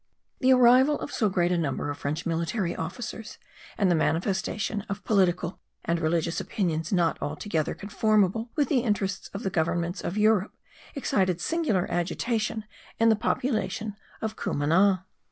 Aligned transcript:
The 0.39 0.51
arrival 0.51 0.99
of 0.99 1.11
so 1.11 1.29
great 1.29 1.51
a 1.51 1.59
number 1.59 1.91
of 1.91 1.97
French 1.99 2.25
military 2.25 2.75
officers 2.75 3.37
and 3.77 3.91
the 3.91 3.93
manifestation 3.93 4.81
of 4.89 5.03
political 5.03 5.59
and 5.85 5.99
religious 5.99 6.41
opinions 6.41 6.91
not 6.91 7.21
altogether 7.21 7.75
conformable 7.75 8.49
with 8.55 8.67
the 8.69 8.79
interests 8.79 9.27
of 9.31 9.43
the 9.43 9.51
governments 9.51 10.01
of 10.01 10.17
Europe 10.17 10.55
excited 10.95 11.39
singular 11.39 11.85
agitation 11.91 12.65
in 12.99 13.09
the 13.09 13.15
population 13.15 13.95
of 14.21 14.35
Cumana. 14.35 15.05